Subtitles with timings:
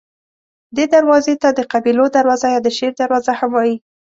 [0.75, 3.75] دې دروازې ته د قبیلو دروازه یا د شیر دروازه هم وایي.